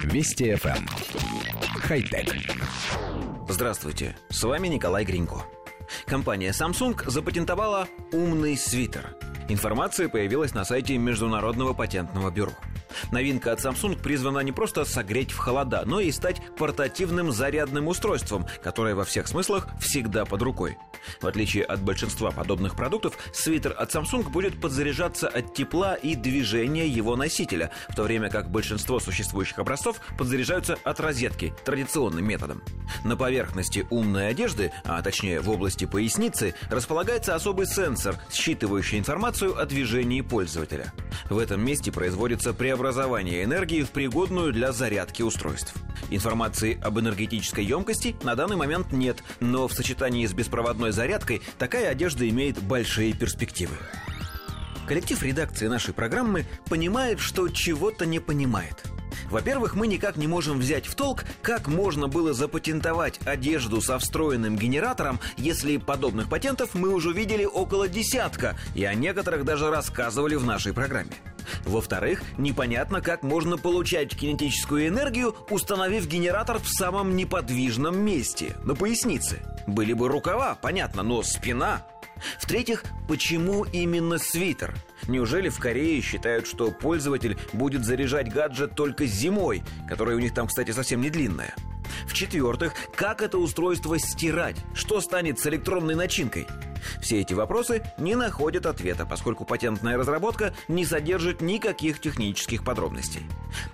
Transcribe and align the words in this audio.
Вести 0.00 0.52
FM. 0.52 0.76
Эм. 0.76 0.86
Хай-тек. 1.80 2.34
Здравствуйте, 3.48 4.16
с 4.28 4.42
вами 4.42 4.68
Николай 4.68 5.04
Гринько. 5.04 5.44
Компания 6.06 6.50
Samsung 6.50 7.08
запатентовала 7.10 7.86
умный 8.12 8.56
свитер. 8.56 9.16
Информация 9.48 10.08
появилась 10.08 10.54
на 10.54 10.64
сайте 10.64 10.96
Международного 10.96 11.74
патентного 11.74 12.30
бюро. 12.30 12.52
Новинка 13.10 13.52
от 13.52 13.60
Samsung 13.60 14.00
призвана 14.00 14.40
не 14.40 14.52
просто 14.52 14.84
согреть 14.84 15.32
в 15.32 15.38
холода, 15.38 15.82
но 15.86 16.00
и 16.00 16.10
стать 16.12 16.42
портативным 16.56 17.32
зарядным 17.32 17.88
устройством, 17.88 18.46
которое 18.62 18.94
во 18.94 19.04
всех 19.04 19.28
смыслах 19.28 19.68
всегда 19.80 20.24
под 20.24 20.42
рукой. 20.42 20.76
В 21.20 21.26
отличие 21.26 21.64
от 21.64 21.80
большинства 21.82 22.30
подобных 22.30 22.76
продуктов, 22.76 23.18
свитер 23.32 23.74
от 23.76 23.94
Samsung 23.94 24.28
будет 24.30 24.60
подзаряжаться 24.60 25.28
от 25.28 25.54
тепла 25.54 25.94
и 25.94 26.14
движения 26.14 26.86
его 26.86 27.16
носителя, 27.16 27.70
в 27.88 27.94
то 27.94 28.04
время 28.04 28.30
как 28.30 28.50
большинство 28.50 29.00
существующих 29.00 29.58
образцов 29.58 30.00
подзаряжаются 30.16 30.78
от 30.84 31.00
розетки, 31.00 31.54
традиционным 31.64 32.26
методом. 32.26 32.62
На 33.04 33.16
поверхности 33.16 33.86
умной 33.90 34.28
одежды, 34.28 34.72
а 34.84 35.02
точнее 35.02 35.40
в 35.40 35.50
области 35.50 35.84
поясницы, 35.84 36.54
располагается 36.70 37.34
особый 37.34 37.66
сенсор, 37.66 38.16
считывающий 38.30 38.98
информацию 38.98 39.58
о 39.58 39.64
движении 39.66 40.20
пользователя. 40.20 40.92
В 41.28 41.38
этом 41.38 41.64
месте 41.64 41.90
производится 41.90 42.52
преобразование 42.52 42.81
энергии 42.90 43.82
в 43.82 43.90
пригодную 43.90 44.52
для 44.52 44.72
зарядки 44.72 45.22
устройств. 45.22 45.74
Информации 46.10 46.80
об 46.82 46.98
энергетической 46.98 47.64
емкости 47.64 48.16
на 48.22 48.34
данный 48.34 48.56
момент 48.56 48.92
нет, 48.92 49.22
но 49.40 49.68
в 49.68 49.72
сочетании 49.72 50.26
с 50.26 50.32
беспроводной 50.32 50.92
зарядкой 50.92 51.42
такая 51.58 51.88
одежда 51.88 52.28
имеет 52.28 52.60
большие 52.62 53.12
перспективы. 53.12 53.76
Коллектив 54.86 55.22
редакции 55.22 55.68
нашей 55.68 55.94
программы 55.94 56.44
понимает, 56.68 57.20
что 57.20 57.48
чего-то 57.48 58.04
не 58.04 58.18
понимает. 58.18 58.82
Во-первых, 59.32 59.74
мы 59.74 59.86
никак 59.86 60.16
не 60.16 60.26
можем 60.26 60.58
взять 60.58 60.86
в 60.86 60.94
толк, 60.94 61.24
как 61.40 61.66
можно 61.66 62.06
было 62.06 62.34
запатентовать 62.34 63.18
одежду 63.24 63.80
со 63.80 63.98
встроенным 63.98 64.56
генератором, 64.56 65.20
если 65.38 65.78
подобных 65.78 66.28
патентов 66.28 66.74
мы 66.74 66.90
уже 66.90 67.14
видели 67.14 67.46
около 67.46 67.88
десятка, 67.88 68.58
и 68.74 68.84
о 68.84 68.92
некоторых 68.92 69.46
даже 69.46 69.70
рассказывали 69.70 70.34
в 70.34 70.44
нашей 70.44 70.74
программе. 70.74 71.12
Во-вторых, 71.64 72.22
непонятно, 72.36 73.00
как 73.00 73.22
можно 73.22 73.56
получать 73.56 74.14
кинетическую 74.14 74.88
энергию, 74.88 75.34
установив 75.48 76.06
генератор 76.06 76.58
в 76.58 76.68
самом 76.68 77.16
неподвижном 77.16 77.98
месте, 77.98 78.54
на 78.64 78.74
пояснице. 78.74 79.40
Были 79.66 79.94
бы 79.94 80.08
рукава, 80.08 80.58
понятно, 80.60 81.02
но 81.02 81.22
спина... 81.22 81.86
В-третьих, 82.38 82.84
почему 83.08 83.64
именно 83.64 84.18
свитер? 84.18 84.74
Неужели 85.08 85.48
в 85.48 85.58
Корее 85.58 86.00
считают, 86.00 86.46
что 86.46 86.70
пользователь 86.70 87.36
будет 87.52 87.84
заряжать 87.84 88.32
гаджет 88.32 88.74
только 88.74 89.06
зимой, 89.06 89.62
которая 89.88 90.16
у 90.16 90.20
них 90.20 90.34
там, 90.34 90.46
кстати, 90.46 90.70
совсем 90.70 91.00
не 91.00 91.10
длинная? 91.10 91.54
В-четвертых, 92.06 92.72
как 92.94 93.22
это 93.22 93.38
устройство 93.38 93.98
стирать? 93.98 94.56
Что 94.74 95.00
станет 95.00 95.38
с 95.38 95.46
электронной 95.46 95.94
начинкой? 95.94 96.46
Все 97.00 97.20
эти 97.20 97.32
вопросы 97.32 97.82
не 97.98 98.14
находят 98.14 98.66
ответа, 98.66 99.06
поскольку 99.06 99.44
патентная 99.44 99.96
разработка 99.96 100.54
не 100.68 100.84
содержит 100.84 101.40
никаких 101.40 102.00
технических 102.00 102.64
подробностей. 102.64 103.22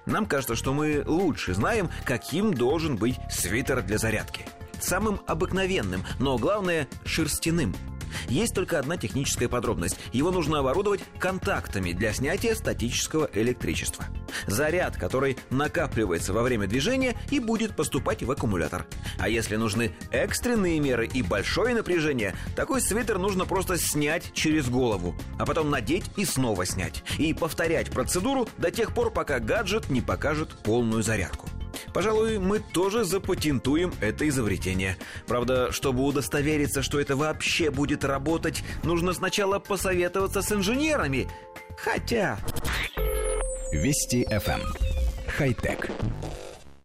Нам 0.06 0.26
кажется, 0.26 0.56
что 0.56 0.74
мы 0.74 1.02
лучше 1.06 1.54
знаем, 1.54 1.90
каким 2.04 2.52
должен 2.52 2.96
быть 2.96 3.16
свитер 3.30 3.82
для 3.82 3.98
зарядки. 3.98 4.44
Самым 4.80 5.20
обыкновенным, 5.26 6.04
но 6.18 6.38
главное 6.38 6.86
шерстяным– 7.04 7.74
есть 8.28 8.54
только 8.54 8.78
одна 8.78 8.96
техническая 8.96 9.48
подробность. 9.48 9.96
Его 10.12 10.30
нужно 10.30 10.60
оборудовать 10.60 11.00
контактами 11.18 11.92
для 11.92 12.12
снятия 12.12 12.54
статического 12.54 13.28
электричества. 13.34 14.04
Заряд, 14.46 14.96
который 14.96 15.38
накапливается 15.50 16.32
во 16.32 16.42
время 16.42 16.66
движения 16.66 17.16
и 17.30 17.40
будет 17.40 17.74
поступать 17.76 18.22
в 18.22 18.30
аккумулятор. 18.30 18.86
А 19.18 19.28
если 19.28 19.56
нужны 19.56 19.92
экстренные 20.10 20.80
меры 20.80 21.06
и 21.06 21.22
большое 21.22 21.74
напряжение, 21.74 22.34
такой 22.54 22.80
свитер 22.80 23.18
нужно 23.18 23.46
просто 23.46 23.78
снять 23.78 24.32
через 24.32 24.68
голову, 24.68 25.14
а 25.38 25.46
потом 25.46 25.70
надеть 25.70 26.04
и 26.16 26.24
снова 26.24 26.66
снять. 26.66 27.02
И 27.18 27.32
повторять 27.34 27.90
процедуру 27.90 28.48
до 28.58 28.70
тех 28.70 28.94
пор, 28.94 29.10
пока 29.10 29.38
гаджет 29.40 29.90
не 29.90 30.00
покажет 30.00 30.50
полную 30.62 31.02
зарядку. 31.02 31.47
Пожалуй, 31.92 32.38
мы 32.38 32.58
тоже 32.58 33.04
запатентуем 33.04 33.92
это 34.00 34.28
изобретение. 34.28 34.96
Правда, 35.26 35.72
чтобы 35.72 36.04
удостовериться, 36.04 36.82
что 36.82 37.00
это 37.00 37.16
вообще 37.16 37.70
будет 37.70 38.04
работать, 38.04 38.62
нужно 38.84 39.12
сначала 39.12 39.58
посоветоваться 39.58 40.42
с 40.42 40.52
инженерами. 40.52 41.28
Хотя... 41.76 42.38
Вести 43.72 44.24
FM. 44.24 44.60
Эм. 44.60 44.74
Хай-тек. 45.26 45.90